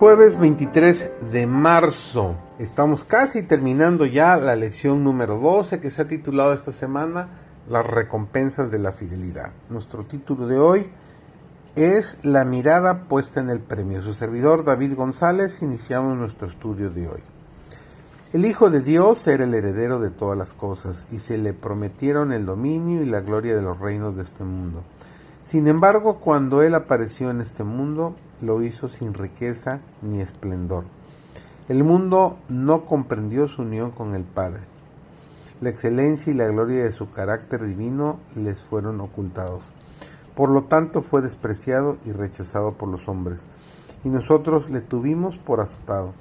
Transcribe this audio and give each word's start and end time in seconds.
Jueves 0.00 0.40
23 0.40 1.10
de 1.30 1.46
marzo. 1.46 2.34
Estamos 2.58 3.04
casi 3.04 3.42
terminando 3.42 4.06
ya 4.06 4.38
la 4.38 4.56
lección 4.56 5.04
número 5.04 5.36
12 5.36 5.78
que 5.78 5.90
se 5.90 6.00
ha 6.00 6.06
titulado 6.06 6.54
esta 6.54 6.72
semana 6.72 7.28
Las 7.68 7.86
recompensas 7.86 8.70
de 8.70 8.78
la 8.78 8.92
fidelidad. 8.92 9.52
Nuestro 9.68 10.06
título 10.06 10.46
de 10.46 10.58
hoy 10.58 10.90
es 11.76 12.16
La 12.22 12.46
mirada 12.46 13.08
puesta 13.08 13.40
en 13.40 13.50
el 13.50 13.60
premio. 13.60 14.02
Su 14.02 14.14
servidor 14.14 14.64
David 14.64 14.94
González 14.94 15.60
iniciamos 15.60 16.16
nuestro 16.16 16.48
estudio 16.48 16.88
de 16.88 17.06
hoy. 17.06 17.20
El 18.32 18.46
Hijo 18.46 18.70
de 18.70 18.80
Dios 18.80 19.26
era 19.26 19.44
el 19.44 19.52
heredero 19.52 19.98
de 19.98 20.08
todas 20.08 20.38
las 20.38 20.54
cosas 20.54 21.06
y 21.10 21.18
se 21.18 21.36
le 21.36 21.52
prometieron 21.52 22.32
el 22.32 22.46
dominio 22.46 23.02
y 23.02 23.06
la 23.06 23.20
gloria 23.20 23.54
de 23.54 23.60
los 23.60 23.78
reinos 23.78 24.16
de 24.16 24.22
este 24.22 24.44
mundo. 24.44 24.82
Sin 25.50 25.66
embargo, 25.66 26.20
cuando 26.20 26.62
Él 26.62 26.76
apareció 26.76 27.28
en 27.28 27.40
este 27.40 27.64
mundo, 27.64 28.14
lo 28.40 28.62
hizo 28.62 28.88
sin 28.88 29.14
riqueza 29.14 29.80
ni 30.00 30.20
esplendor. 30.20 30.84
El 31.68 31.82
mundo 31.82 32.38
no 32.48 32.84
comprendió 32.84 33.48
su 33.48 33.62
unión 33.62 33.90
con 33.90 34.14
el 34.14 34.22
Padre. 34.22 34.60
La 35.60 35.70
excelencia 35.70 36.32
y 36.32 36.36
la 36.36 36.46
gloria 36.46 36.84
de 36.84 36.92
su 36.92 37.10
carácter 37.10 37.64
divino 37.66 38.20
les 38.36 38.60
fueron 38.60 39.00
ocultados. 39.00 39.62
Por 40.36 40.50
lo 40.50 40.66
tanto 40.66 41.02
fue 41.02 41.20
despreciado 41.20 41.96
y 42.06 42.12
rechazado 42.12 42.74
por 42.74 42.88
los 42.88 43.08
hombres, 43.08 43.42
y 44.04 44.08
nosotros 44.08 44.70
le 44.70 44.82
tuvimos 44.82 45.36
por 45.38 45.58
azotado, 45.58 46.12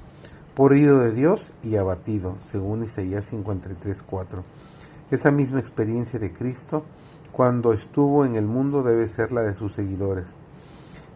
por 0.56 0.74
herido 0.74 0.98
de 1.02 1.12
Dios 1.12 1.52
y 1.62 1.76
abatido, 1.76 2.36
según 2.48 2.84
Isaías 2.84 3.32
53:4. 3.32 4.44
Esa 5.12 5.30
misma 5.30 5.60
experiencia 5.60 6.18
de 6.18 6.34
Cristo 6.34 6.84
cuando 7.40 7.72
estuvo 7.72 8.26
en 8.26 8.36
el 8.36 8.46
mundo 8.46 8.84
debe 8.84 9.08
ser 9.08 9.32
la 9.32 9.42
de 9.44 9.54
sus 9.54 9.72
seguidores. 9.72 10.26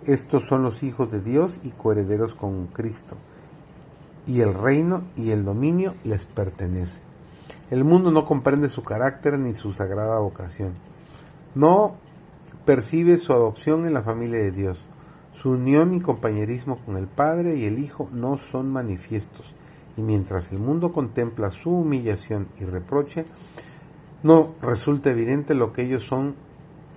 Estos 0.06 0.48
son 0.48 0.64
los 0.64 0.82
hijos 0.82 1.12
de 1.12 1.20
Dios 1.20 1.60
y 1.64 1.72
coherederos 1.72 2.34
con 2.34 2.68
Cristo. 2.68 3.18
Y 4.26 4.40
el 4.40 4.54
reino 4.54 5.04
y 5.18 5.32
el 5.32 5.44
dominio 5.44 5.96
les 6.06 6.26
pertenece. 6.26 6.98
El 7.72 7.84
mundo 7.84 8.10
no 8.10 8.26
comprende 8.26 8.70
su 8.70 8.86
carácter 8.86 9.38
ni 9.38 9.54
su 9.54 9.74
sagrada 9.74 10.18
vocación. 10.20 10.76
No 11.56 11.98
percibe 12.64 13.18
su 13.18 13.34
adopción 13.34 13.86
en 13.86 13.94
la 13.94 14.04
familia 14.04 14.40
de 14.40 14.52
Dios. 14.52 14.78
Su 15.42 15.50
unión 15.50 15.94
y 15.94 16.00
compañerismo 16.00 16.78
con 16.86 16.96
el 16.96 17.08
Padre 17.08 17.58
y 17.58 17.66
el 17.66 17.80
Hijo 17.80 18.08
no 18.14 18.38
son 18.38 18.72
manifiestos. 18.72 19.54
Y 19.98 20.02
mientras 20.02 20.54
el 20.54 20.60
mundo 20.60 20.94
contempla 20.94 21.52
su 21.52 21.70
humillación 21.70 22.48
y 22.62 22.64
reproche, 22.64 23.26
no 24.24 24.56
resulta 24.62 25.12
evidente 25.12 25.54
lo 25.54 25.74
que 25.74 25.84
ellos 25.84 26.06
son 26.06 26.36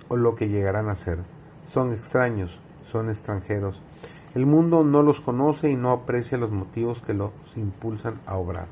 o 0.07 0.15
lo 0.15 0.35
que 0.35 0.49
llegarán 0.49 0.89
a 0.89 0.95
ser. 0.95 1.19
Son 1.71 1.93
extraños, 1.93 2.57
son 2.91 3.09
extranjeros. 3.09 3.79
El 4.33 4.45
mundo 4.45 4.83
no 4.83 5.03
los 5.03 5.19
conoce 5.19 5.69
y 5.69 5.75
no 5.75 5.91
aprecia 5.91 6.37
los 6.37 6.51
motivos 6.51 7.01
que 7.05 7.13
los 7.13 7.31
impulsan 7.55 8.21
a 8.25 8.37
obrar. 8.37 8.67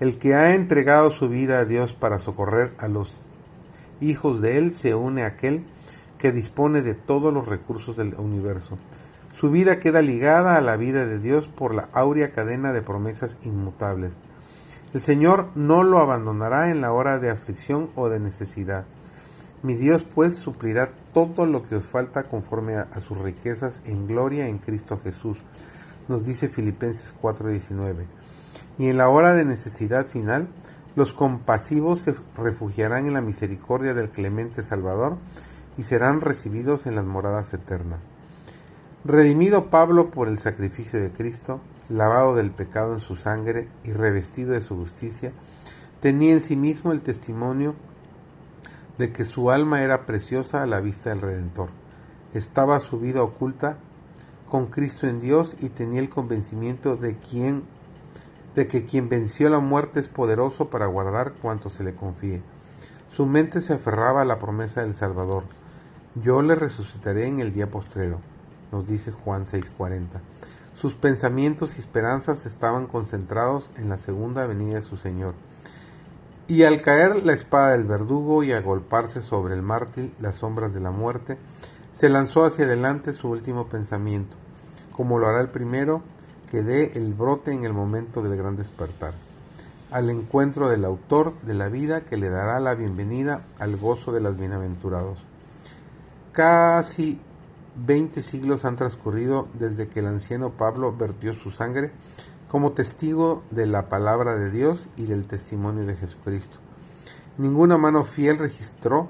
El 0.00 0.18
que 0.18 0.34
ha 0.34 0.54
entregado 0.54 1.12
su 1.12 1.28
vida 1.28 1.60
a 1.60 1.64
Dios 1.64 1.92
para 1.92 2.18
socorrer 2.18 2.72
a 2.78 2.88
los 2.88 3.08
hijos 4.00 4.40
de 4.40 4.58
Él 4.58 4.74
se 4.74 4.94
une 4.94 5.22
a 5.22 5.28
aquel 5.28 5.64
que 6.18 6.32
dispone 6.32 6.82
de 6.82 6.94
todos 6.94 7.32
los 7.32 7.46
recursos 7.46 7.96
del 7.96 8.14
universo. 8.14 8.78
Su 9.38 9.50
vida 9.50 9.80
queda 9.80 10.02
ligada 10.02 10.56
a 10.56 10.60
la 10.60 10.76
vida 10.76 11.06
de 11.06 11.18
Dios 11.18 11.48
por 11.48 11.74
la 11.74 11.88
áurea 11.92 12.32
cadena 12.32 12.72
de 12.72 12.82
promesas 12.82 13.36
inmutables. 13.42 14.12
El 14.94 15.00
Señor 15.00 15.48
no 15.54 15.84
lo 15.84 16.00
abandonará 16.00 16.70
en 16.70 16.82
la 16.82 16.92
hora 16.92 17.18
de 17.18 17.30
aflicción 17.30 17.90
o 17.96 18.10
de 18.10 18.20
necesidad. 18.20 18.84
Mi 19.62 19.74
Dios 19.74 20.04
pues 20.14 20.36
suplirá 20.36 20.90
todo 21.14 21.46
lo 21.46 21.66
que 21.66 21.76
os 21.76 21.84
falta 21.84 22.24
conforme 22.24 22.74
a, 22.74 23.00
sus 23.00 23.16
riquezas 23.16 23.80
en 23.86 24.06
gloria 24.06 24.48
en 24.48 24.58
Cristo 24.58 25.00
Jesús, 25.02 25.38
nos 26.08 26.26
dice 26.26 26.50
Filipenses 26.50 27.14
4:19. 27.22 28.04
Y 28.78 28.88
en 28.88 28.98
la 28.98 29.08
hora 29.08 29.32
de 29.32 29.46
necesidad 29.46 30.04
final, 30.04 30.48
los 30.94 31.14
compasivos 31.14 32.02
se 32.02 32.14
refugiarán 32.36 33.06
en 33.06 33.14
la 33.14 33.22
misericordia 33.22 33.94
del 33.94 34.10
clemente 34.10 34.62
Salvador 34.62 35.16
y 35.78 35.84
serán 35.84 36.20
recibidos 36.20 36.84
en 36.84 36.96
las 36.96 37.06
moradas 37.06 37.54
eternas. 37.54 38.00
Redimido 39.04 39.66
Pablo 39.68 40.12
por 40.12 40.28
el 40.28 40.38
sacrificio 40.38 41.02
de 41.02 41.10
Cristo, 41.10 41.60
lavado 41.88 42.36
del 42.36 42.52
pecado 42.52 42.94
en 42.94 43.00
su 43.00 43.16
sangre 43.16 43.68
y 43.82 43.90
revestido 43.90 44.52
de 44.52 44.62
su 44.62 44.76
justicia, 44.76 45.32
tenía 46.00 46.34
en 46.34 46.40
sí 46.40 46.54
mismo 46.54 46.92
el 46.92 47.00
testimonio 47.00 47.74
de 48.98 49.10
que 49.10 49.24
su 49.24 49.50
alma 49.50 49.82
era 49.82 50.06
preciosa 50.06 50.62
a 50.62 50.66
la 50.66 50.80
vista 50.80 51.10
del 51.10 51.20
Redentor. 51.20 51.70
Estaba 52.32 52.78
su 52.78 53.00
vida 53.00 53.24
oculta 53.24 53.76
con 54.48 54.66
Cristo 54.66 55.08
en 55.08 55.20
Dios 55.20 55.56
y 55.58 55.70
tenía 55.70 55.98
el 55.98 56.08
convencimiento 56.08 56.94
de 56.96 57.16
quien 57.16 57.64
de 58.54 58.68
que 58.68 58.86
quien 58.86 59.08
venció 59.08 59.48
la 59.50 59.58
muerte 59.58 59.98
es 59.98 60.08
poderoso 60.08 60.70
para 60.70 60.86
guardar 60.86 61.32
cuanto 61.42 61.70
se 61.70 61.82
le 61.82 61.96
confíe. 61.96 62.40
Su 63.16 63.26
mente 63.26 63.62
se 63.62 63.72
aferraba 63.72 64.22
a 64.22 64.26
la 64.26 64.38
promesa 64.38 64.82
del 64.82 64.94
Salvador. 64.94 65.42
Yo 66.14 66.40
le 66.42 66.54
resucitaré 66.54 67.26
en 67.26 67.40
el 67.40 67.52
día 67.52 67.70
postrero, 67.70 68.20
nos 68.72 68.88
dice 68.88 69.12
Juan 69.12 69.46
6:40. 69.46 70.20
Sus 70.74 70.94
pensamientos 70.94 71.76
y 71.76 71.80
esperanzas 71.80 72.46
estaban 72.46 72.86
concentrados 72.86 73.70
en 73.76 73.88
la 73.88 73.98
segunda 73.98 74.46
venida 74.46 74.76
de 74.76 74.82
su 74.82 74.96
Señor. 74.96 75.34
Y 76.48 76.64
al 76.64 76.80
caer 76.80 77.24
la 77.24 77.34
espada 77.34 77.72
del 77.72 77.84
verdugo 77.84 78.42
y 78.42 78.52
agolparse 78.52 79.22
sobre 79.22 79.54
el 79.54 79.62
mártir 79.62 80.12
las 80.18 80.36
sombras 80.36 80.74
de 80.74 80.80
la 80.80 80.90
muerte, 80.90 81.38
se 81.92 82.08
lanzó 82.08 82.44
hacia 82.44 82.64
adelante 82.64 83.12
su 83.12 83.28
último 83.28 83.68
pensamiento, 83.68 84.34
como 84.96 85.18
lo 85.18 85.28
hará 85.28 85.40
el 85.40 85.50
primero 85.50 86.02
que 86.50 86.62
dé 86.62 86.92
el 86.94 87.14
brote 87.14 87.52
en 87.52 87.64
el 87.64 87.72
momento 87.72 88.22
del 88.22 88.36
gran 88.36 88.56
despertar, 88.56 89.14
al 89.90 90.10
encuentro 90.10 90.68
del 90.68 90.84
autor 90.84 91.40
de 91.42 91.54
la 91.54 91.68
vida 91.68 92.02
que 92.02 92.16
le 92.16 92.28
dará 92.28 92.60
la 92.60 92.74
bienvenida 92.74 93.44
al 93.58 93.76
gozo 93.76 94.10
de 94.10 94.20
las 94.20 94.36
bienaventurados. 94.36 95.18
Casi 96.32 97.20
Veinte 97.74 98.20
siglos 98.20 98.66
han 98.66 98.76
transcurrido 98.76 99.48
desde 99.54 99.88
que 99.88 100.00
el 100.00 100.06
anciano 100.06 100.50
Pablo 100.50 100.94
vertió 100.94 101.34
su 101.34 101.50
sangre 101.50 101.90
como 102.50 102.72
testigo 102.72 103.42
de 103.50 103.66
la 103.66 103.88
palabra 103.88 104.36
de 104.36 104.50
Dios 104.50 104.88
y 104.96 105.06
del 105.06 105.24
testimonio 105.24 105.86
de 105.86 105.94
Jesucristo. 105.94 106.58
Ninguna 107.38 107.78
mano 107.78 108.04
fiel 108.04 108.38
registró 108.38 109.08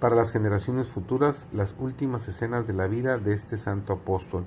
para 0.00 0.16
las 0.16 0.32
generaciones 0.32 0.88
futuras 0.88 1.46
las 1.52 1.76
últimas 1.78 2.26
escenas 2.26 2.66
de 2.66 2.72
la 2.72 2.88
vida 2.88 3.18
de 3.18 3.32
este 3.32 3.56
santo 3.58 3.92
apóstol, 3.92 4.44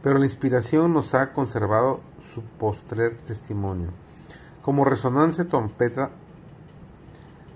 pero 0.00 0.20
la 0.20 0.26
inspiración 0.26 0.94
nos 0.94 1.12
ha 1.14 1.32
conservado 1.32 2.00
su 2.34 2.42
postrer 2.42 3.18
testimonio. 3.26 3.88
Como 4.62 4.84
resonancia 4.84 5.48
trompeta, 5.48 6.12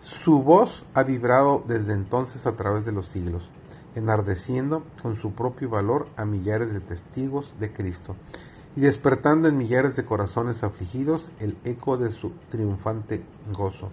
su 0.02 0.42
voz 0.42 0.84
ha 0.94 1.04
vibrado 1.04 1.62
desde 1.68 1.92
entonces 1.92 2.46
a 2.46 2.56
través 2.56 2.84
de 2.84 2.90
los 2.90 3.06
siglos 3.06 3.48
enardeciendo 3.94 4.84
con 5.02 5.16
su 5.16 5.32
propio 5.32 5.68
valor 5.68 6.08
a 6.16 6.24
millares 6.24 6.72
de 6.72 6.80
testigos 6.80 7.54
de 7.58 7.72
Cristo 7.72 8.16
y 8.76 8.80
despertando 8.80 9.48
en 9.48 9.58
millares 9.58 9.96
de 9.96 10.04
corazones 10.04 10.62
afligidos 10.62 11.32
el 11.40 11.56
eco 11.64 11.96
de 11.96 12.12
su 12.12 12.32
triunfante 12.50 13.24
gozo, 13.52 13.90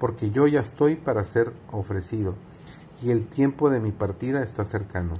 porque 0.00 0.30
yo 0.30 0.46
ya 0.46 0.60
estoy 0.60 0.96
para 0.96 1.24
ser 1.24 1.52
ofrecido, 1.70 2.34
y 3.02 3.10
el 3.10 3.26
tiempo 3.26 3.70
de 3.70 3.80
mi 3.80 3.92
partida 3.92 4.42
está 4.42 4.64
cercano. 4.64 5.14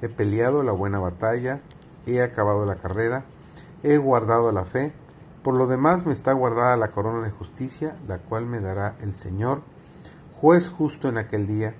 He 0.00 0.08
peleado 0.08 0.62
la 0.62 0.72
buena 0.72 0.98
batalla, 0.98 1.60
he 2.06 2.22
acabado 2.22 2.66
la 2.66 2.76
carrera, 2.76 3.24
he 3.82 3.98
guardado 3.98 4.52
la 4.52 4.64
fe, 4.64 4.92
por 5.42 5.54
lo 5.54 5.66
demás 5.66 6.06
me 6.06 6.12
está 6.12 6.32
guardada 6.32 6.76
la 6.76 6.90
corona 6.90 7.24
de 7.24 7.30
justicia, 7.30 7.96
la 8.08 8.18
cual 8.18 8.46
me 8.46 8.60
dará 8.60 8.96
el 9.00 9.14
Señor, 9.14 9.62
juez 10.40 10.68
justo 10.68 11.08
en 11.08 11.18
aquel 11.18 11.46
día, 11.46 11.74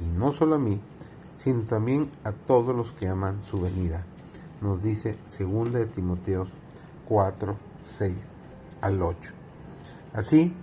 y 0.00 0.10
no 0.10 0.32
solo 0.32 0.56
a 0.56 0.58
mí, 0.58 0.80
sino 1.42 1.62
también 1.62 2.10
a 2.24 2.32
todos 2.32 2.74
los 2.74 2.92
que 2.92 3.08
aman 3.08 3.42
su 3.42 3.60
venida. 3.60 4.04
Nos 4.60 4.82
dice 4.82 5.18
2 5.38 5.72
de 5.72 5.86
Timoteo 5.86 6.46
4, 7.08 7.56
6 7.82 8.16
al 8.80 9.02
8. 9.02 9.32
Así 10.14 10.54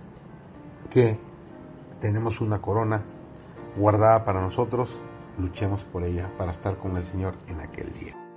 que 0.90 1.18
tenemos 2.00 2.40
una 2.40 2.62
corona 2.62 3.02
guardada 3.76 4.24
para 4.24 4.40
nosotros, 4.40 4.90
luchemos 5.38 5.82
por 5.84 6.02
ella 6.04 6.30
para 6.38 6.52
estar 6.52 6.78
con 6.78 6.96
el 6.96 7.04
Señor 7.04 7.34
en 7.48 7.60
aquel 7.60 7.92
día. 7.92 8.29